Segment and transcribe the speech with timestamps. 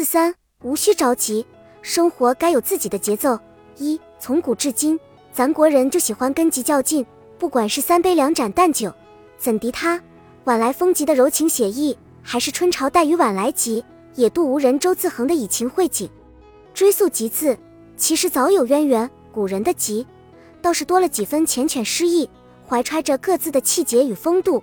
[0.00, 1.44] 四三，无需着急，
[1.82, 3.38] 生活该有自己的节奏。
[3.76, 4.98] 一，从古至今，
[5.30, 7.04] 咱国人就喜欢跟急较劲，
[7.38, 8.90] 不管是三杯两盏淡酒，
[9.36, 10.02] 怎敌他？
[10.44, 13.84] 晚来风急的柔情写意，还是春潮带雨晚来急，
[14.14, 16.08] 野渡无人舟自横的以情会景。
[16.72, 17.54] 追溯急字，
[17.98, 20.06] 其实早有渊源，古人的急，
[20.62, 22.26] 倒是多了几分缱绻诗意，
[22.66, 24.62] 怀揣着各自的气节与风度。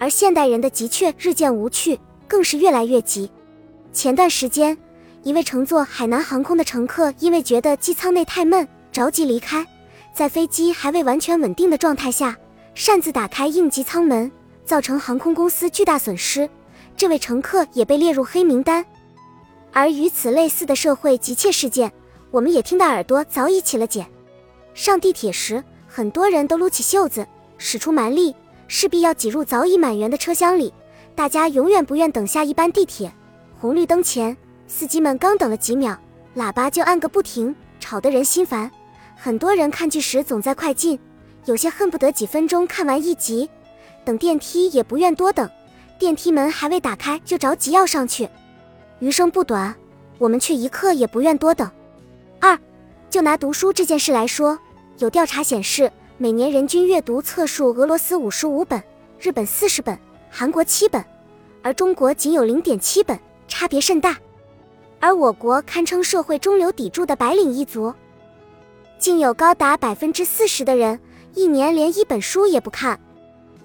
[0.00, 3.30] 而现代人的急却日渐无趣，更是越来越急。
[3.96, 4.76] 前段时间，
[5.22, 9.66] 一位乘坐海南航空的乘客因为觉得机舱内太闷，着急离开，
[10.12, 12.36] 在飞机还未完全稳定的状态下，
[12.74, 14.30] 擅自打开应急舱门，
[14.66, 16.46] 造成航空公司巨大损失。
[16.94, 18.84] 这位乘客也被列入黑名单。
[19.72, 21.90] 而与此类似的社会急切事件，
[22.30, 24.06] 我们也听到耳朵早已起了茧。
[24.74, 28.36] 上地铁时，很多人都撸起袖子，使出蛮力。
[28.68, 30.74] 势必要挤入早已满员的车厢里，
[31.14, 33.10] 大家永远不愿等下一班地铁。
[33.58, 35.96] 红绿灯前，司机们刚等了几秒，
[36.36, 38.70] 喇叭就按个不停，吵得人心烦。
[39.16, 40.98] 很多人看剧时总在快进，
[41.46, 43.48] 有些恨不得几分钟看完一集。
[44.04, 45.48] 等电梯也不愿多等，
[45.98, 48.28] 电梯门还未打开就着急要上去。
[48.98, 49.74] 余生不短，
[50.18, 51.70] 我们却一刻也不愿多等。
[52.38, 52.58] 二，
[53.08, 54.58] 就拿读书这件事来说，
[54.98, 55.90] 有调查显示。
[56.18, 58.82] 每年人均阅读册数，俄罗斯五十五本，
[59.20, 59.98] 日本四十本，
[60.30, 61.04] 韩国七本，
[61.62, 64.16] 而中国仅有零点七本，差别甚大。
[64.98, 67.92] 而我国堪称社会中流砥柱的白领一族，
[68.98, 70.98] 竟有高达百分之四十的人
[71.34, 72.98] 一年连一本书也不看。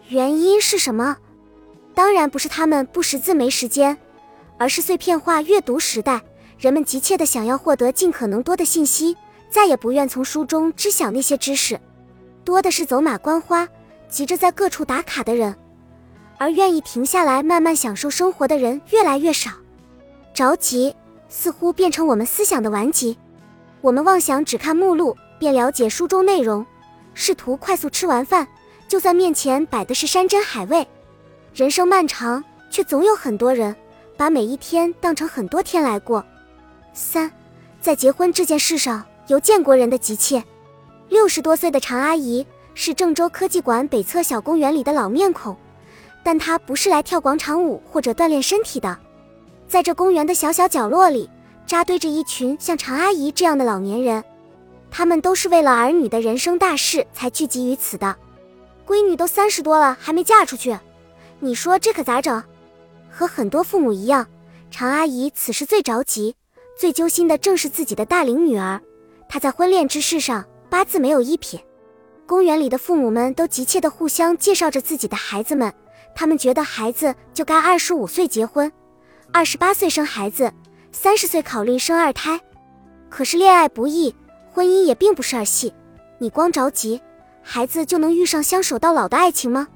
[0.09, 1.17] 原因是什么？
[1.95, 3.97] 当然不是他们不识字没时间，
[4.57, 6.21] 而是碎片化阅读时代，
[6.59, 9.15] 人们急切的想要获得尽可能多的信息，
[9.49, 11.79] 再也不愿从书中知晓那些知识。
[12.43, 13.67] 多的是走马观花，
[14.09, 15.55] 急着在各处打卡的人，
[16.37, 19.51] 而愿意停下来慢慢享受生活的人越来越少。
[20.33, 20.95] 着急
[21.29, 23.17] 似乎变成我们思想的顽疾，
[23.81, 26.65] 我们妄想只看目录便了解书中内容，
[27.13, 28.47] 试图快速吃完饭，
[28.87, 30.87] 就算面前摆的是山珍海味。
[31.53, 33.75] 人生漫长，却总有很多人
[34.15, 36.23] 把每一天当成很多天来过。
[36.93, 37.31] 三，
[37.81, 40.43] 在结婚这件事上，有见过人的急切。
[41.09, 45.55] 六十多岁的常阿姨是郑州科技馆北侧小公园里的老面孔，
[46.23, 48.97] 但她不是来跳广场舞或者锻炼身体的。
[49.71, 51.29] 在这公园的小小角落里，
[51.65, 54.21] 扎堆着一群像常阿姨这样的老年人，
[54.91, 58.13] 他们都是为了儿女的人生大事才聚集于此的。
[58.85, 60.77] 闺女都三十多了还没嫁出去，
[61.39, 62.43] 你说这可咋整？
[63.09, 64.27] 和很多父母一样，
[64.69, 66.35] 常阿姨此时最着急、
[66.77, 68.81] 最揪心的正是自己的大龄女儿。
[69.29, 70.45] 她在婚恋之事上。
[70.69, 71.61] 八字没有一撇，
[72.25, 75.73] 公园里的父母们都急切地互相介绍着自己的孩子们。
[76.15, 78.71] 他们觉得孩子就该二十五岁结婚，
[79.33, 80.51] 二十八岁生孩子，
[80.91, 82.37] 三十岁考虑生二胎。
[83.09, 84.13] 可是恋爱不易，
[84.51, 85.73] 婚姻也并不是儿戏。
[86.17, 87.01] 你光着急，
[87.41, 89.69] 孩子就能遇上相守到老的爱情吗？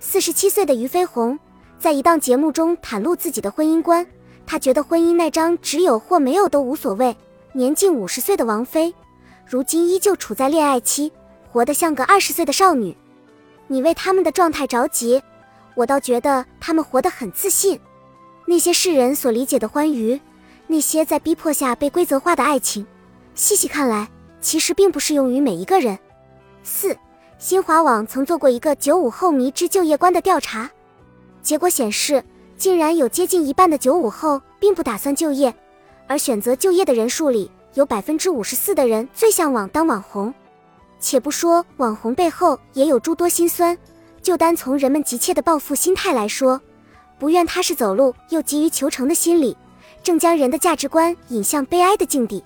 [0.00, 1.38] 四十七岁的俞飞鸿
[1.78, 4.06] 在一档节目中袒露自己的婚姻观，
[4.46, 7.14] 他觉得婚姻那张只有或没有都无所谓。
[7.52, 8.94] 年近五十岁的王菲。
[9.46, 11.12] 如今依旧处在恋爱期，
[11.52, 12.96] 活得像个二十岁的少女。
[13.66, 15.22] 你为他们的状态着急，
[15.74, 17.78] 我倒觉得他们活得很自信。
[18.48, 20.18] 那些世人所理解的欢愉，
[20.66, 22.86] 那些在逼迫下被规则化的爱情，
[23.34, 24.08] 细细看来，
[24.40, 25.98] 其实并不适用于每一个人。
[26.62, 26.96] 四，
[27.38, 30.70] 新华网曾做过一个九五后迷之就业观的调查，
[31.42, 32.24] 结果显示，
[32.56, 35.54] 竟然有接近一半的九五后并不打算就业，
[36.06, 37.50] 而选择就业的人数里。
[37.74, 40.32] 有百分之五十四的人最向往当网红，
[40.98, 43.76] 且不说网红背后也有诸多辛酸，
[44.22, 46.60] 就单从人们急切的报复心态来说，
[47.18, 49.56] 不愿踏实走路又急于求成的心理，
[50.02, 52.42] 正将人的价值观引向悲哀的境地。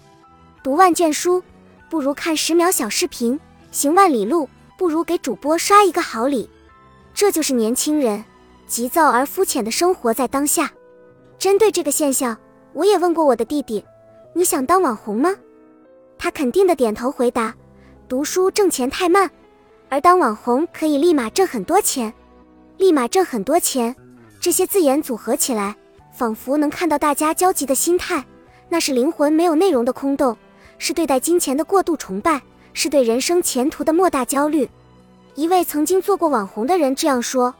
[0.62, 1.42] 读万卷书
[1.90, 3.38] 不如看十秒小视频，
[3.70, 6.48] 行万里路不如给主播刷一个好礼，
[7.12, 8.24] 这就是年轻人
[8.66, 10.72] 急躁而肤浅的生活在当下。
[11.38, 12.36] 针对这个现象，
[12.72, 13.84] 我也问过我的弟弟。
[14.34, 15.34] 你想当网红吗？
[16.16, 17.54] 他肯定的点头回答
[18.08, 19.30] ：“读书挣钱太慢，
[19.90, 22.10] 而当网红可以立马挣很多钱，
[22.78, 23.94] 立马挣很多钱。”
[24.42, 25.76] 这些字眼组合起来，
[26.10, 28.24] 仿佛能看到大家焦急的心态。
[28.68, 30.36] 那是灵魂没有内容的空洞，
[30.78, 32.42] 是对待金钱的过度崇拜，
[32.72, 34.68] 是对人生前途的莫大焦虑。
[35.36, 37.54] 一位曾经做过网红的人这样说：“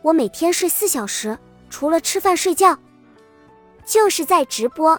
[0.00, 2.78] 我每天睡四小时，除了吃饭睡觉，
[3.84, 4.98] 就是在直播。”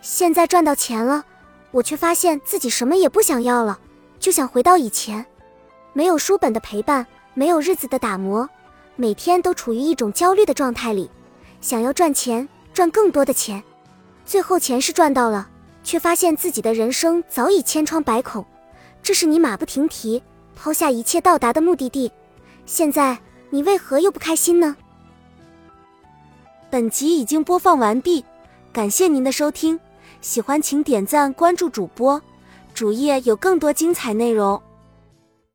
[0.00, 1.24] 现在赚到钱了，
[1.72, 3.80] 我却发现自己什么也不想要了，
[4.20, 5.26] 就想回到以前，
[5.92, 7.04] 没有书本的陪伴，
[7.34, 8.48] 没有日子的打磨，
[8.98, 11.10] 每天都处于一种焦虑的状态里，
[11.60, 13.62] 想要赚钱，赚更多的钱。
[14.24, 15.46] 最后钱是赚到了，
[15.84, 18.44] 却发现自己的人生早已千疮百孔。
[19.02, 20.20] 这是你马不停蹄
[20.56, 22.10] 抛下一切到达的目的地，
[22.64, 23.16] 现在
[23.50, 24.74] 你为何又不开心呢？
[26.70, 28.24] 本集已经播放完毕，
[28.72, 29.78] 感谢您的收听，
[30.20, 32.20] 喜欢请点赞关注主播，
[32.74, 34.60] 主页有更多精彩内容。